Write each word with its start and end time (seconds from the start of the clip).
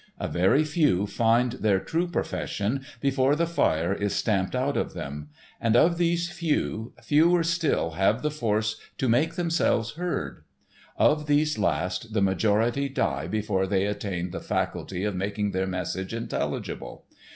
A 0.19 0.27
very 0.27 0.63
few 0.63 1.05
find 1.05 1.51
their 1.51 1.79
true 1.79 2.07
profession 2.07 2.83
before 3.01 3.35
the 3.35 3.45
fire 3.45 3.93
is 3.93 4.15
stamped 4.15 4.55
out 4.55 4.75
of 4.75 4.95
them; 4.95 5.29
of 5.61 5.99
these 5.99 6.27
few, 6.27 6.91
fewer 7.03 7.43
still 7.43 7.91
have 7.91 8.23
the 8.23 8.31
force 8.31 8.77
to 8.97 9.07
make 9.07 9.35
themselves 9.35 9.91
heard. 9.91 10.43
Of 10.97 11.27
these 11.27 11.59
last 11.59 12.13
the 12.13 12.21
majority 12.23 12.89
die 12.89 13.27
before 13.27 13.67
they 13.67 13.85
attain 13.85 14.31
the 14.31 14.39
faculty 14.39 15.03
of 15.03 15.15
making 15.15 15.51
their 15.51 15.67
message 15.67 16.15
intelligible. 16.15 17.05